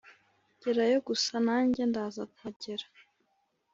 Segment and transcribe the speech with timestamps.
[0.61, 2.85] gerayo gusa nange ndaza kuhagera"